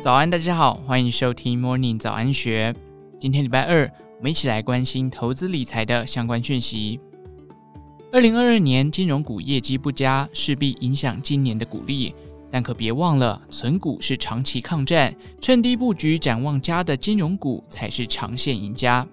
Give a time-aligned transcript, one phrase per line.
[0.00, 2.74] 早安，大家好，欢迎收听 Morning 早安学。
[3.20, 3.82] 今天礼拜二，
[4.16, 6.98] 我们一起来关心投资理财的相关讯息。
[8.10, 12.14] 二零二二年金融股业绩不佳，势必影响今年的股利。
[12.50, 19.06] 但可别忘了，存股是长期抗战，趁低布局、展望佳的金融股才是长线赢家。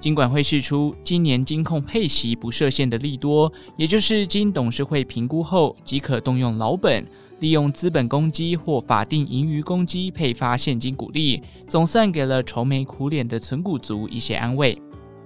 [0.00, 7.06] 金管会释出今年金控配息不设限的利多，也就是经董事会评估后即可动用老本。
[7.40, 14.80] 利用资本公积或法定盈余公积配发现金股利，总算给了愁眉苦脸的存股族一些安慰。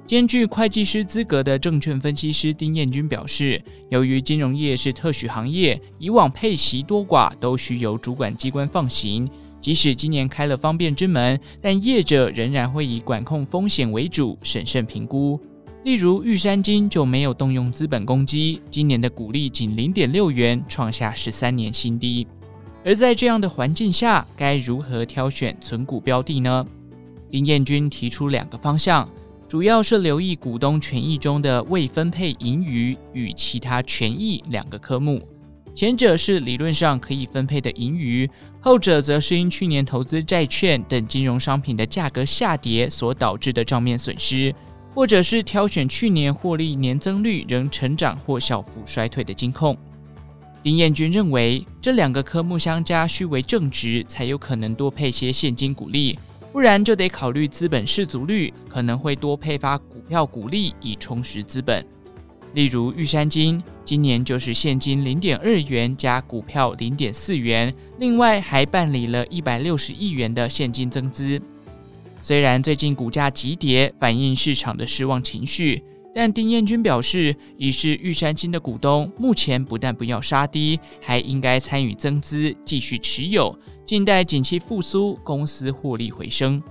[0.04, 9.28] 兼具会计师资格的证券分析师丁彦军表示，由于金融业是特许行业，以往配息多寡都需由主管机关放行。
[9.60, 15.40] 即使今年开了方便之门，但业者仍然会以管控风险为主，审慎评估。
[15.84, 22.24] 例如玉山金就没有动用资本公积，今年的股利仅零点六元，创下十三年新低。
[22.84, 26.64] 而在这样的环境下，该如何挑选存股标的呢？
[27.30, 29.08] 林彦军提出两个方向，
[29.48, 35.20] 主要是留意股东权益中的未分配盈余与其他权益两个科目。
[35.74, 38.30] 前者是理论上可以分配的盈余，
[38.60, 44.54] 后者则是因去年投资债券等金融商品的价格下跌所导致的账面损失。
[44.94, 49.76] 或者是挑选去年获利年增率仍成长或小幅衰退的金控，
[50.64, 56.18] 林彦军认为这两个科目相加需为正值，才有可能多配些现金股利，
[56.52, 61.84] 不然就得考虑资本适足率，可能会多配发股票股利以充实资本。
[62.52, 71.40] 例如玉山金今年就是现金零点二元加股票零点四元，另外还办理了一百六十亿元的现金增资。
[72.22, 75.82] 虽然最近股价急跌，反映市场的失望情绪，
[76.14, 86.62] 但丁彦军表示，已是玉山金的股东，目前不但不要杀低，还应该参与增资，继续持有，静待景气复苏，公司获利回升。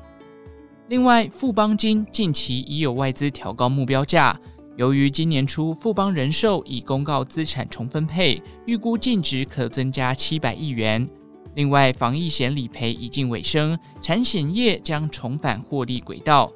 [0.88, 4.40] 另外，富邦金近期已有外资调高目标价，
[4.78, 11.06] 由于今年初富邦人寿已公告资产重分配，预估净值可增加七百亿元。
[11.54, 16.52] 另外，防疫险理赔已近尾声，产险业将重返获利轨道。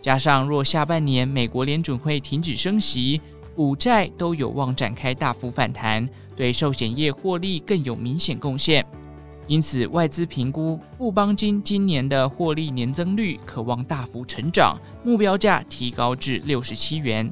[0.00, 3.20] 加上若下半年美国联准会停止升息，
[3.54, 8.84] 股债都有望展开大幅反弹，对寿险业获利更有明显贡献。
[9.46, 17.30] 因此，外资评估富邦金今年的获利年增率可望大幅成长，目标价提高至六十七元。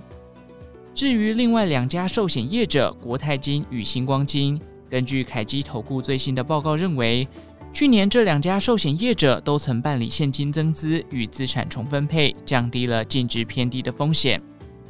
[0.93, 4.61] 至于另外两家寿险业者国泰金与星光金。
[4.89, 7.27] 根据凯基投顾最新的报告认为，
[7.73, 14.41] 去年这两家寿险业者都曾办理现金增资与资产重分配，降低了净值偏低的风险。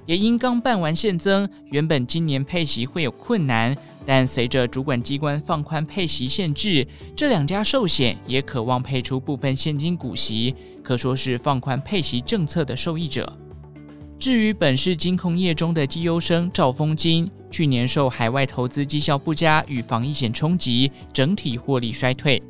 [0.05, 6.87] 也因刚办完现增，原本今年配息会有困难，但随着主管机关放宽配息限制，
[7.17, 13.37] 这两家寿险也渴望配出部分现金股息，可说是放宽配息政策的受益者。
[14.19, 22.43] 至于本市金控业中的绩优生兆丰金，去年受海外投资绩效不佳与防疫险冲击，整体获利衰退。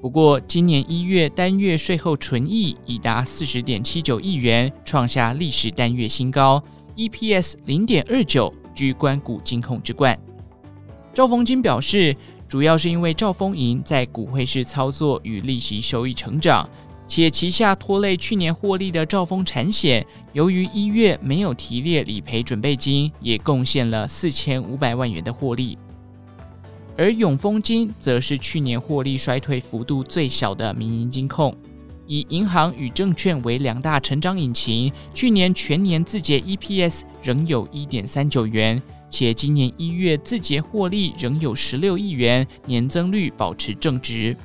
[0.00, 6.62] 不过，今年一月单月税后纯益已达四十点七九亿元，创下历史单月新高
[6.96, 10.18] ，EPS 零点二九，居官股金控之冠。
[11.12, 12.16] 兆丰金表示，
[12.48, 16.68] 主要是因为兆丰银在股汇市操作与利息收益成长。
[17.06, 25.78] 且旗下拖累去年获利的兆丰产险，由于一月没有提列理赔准备金，也贡献了四千五百万元的获利。
[26.96, 31.54] 而永丰金则是去年获利衰退幅度最小的民营金控，
[32.06, 44.36] 以银行与证券为两大成长引擎，去年全年自结 EPS 仍有一点三九元，且今年一月自结获利仍有十六亿元，年增率保持正值。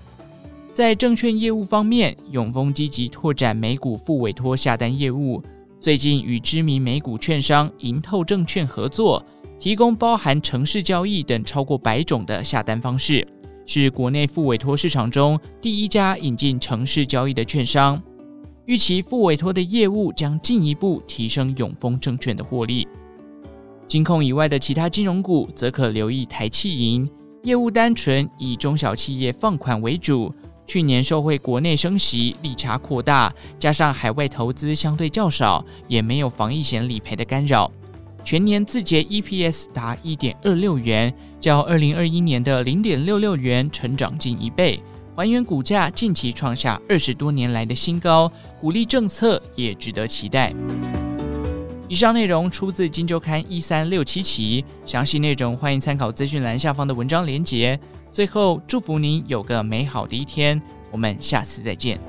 [0.72, 5.42] 在证券业务方面，永丰积极拓展美股复委托下单业务。
[5.80, 9.24] 最近与知名美股券商盈透证券合作，
[9.60, 13.28] 提供包含程式交易等超过百种的下单方式，
[13.66, 18.02] 是国内复委托市场中第一家引进程式交易的券商。
[18.66, 22.88] 预期复委托的业务将进一步提升永丰证券的获利。
[23.88, 27.10] 金控以外的其他金融股，则可留意台企银，
[27.42, 30.32] 业务单纯，以中小企业放款为主。
[30.70, 37.72] 去年受惠国内升息，利差扩大，加上海外投资相对较少，也没有防疫险理赔的干扰，
[38.24, 41.12] 全年字节 EPS 达一点二六元，
[41.42, 44.80] 较二零二一年的零点六六元成长近一倍，
[45.16, 48.32] 还原股价近期创下二十多年来的新高，
[48.62, 50.54] 股利政策也值得期待。
[51.88, 57.80] 以上内容出自《金周刊》一三六七期，详细内容欢迎参考资讯栏下方的文章连结。
[58.12, 60.62] 最后，祝福您有个美好的一天。
[60.92, 62.00] 我们下次再见。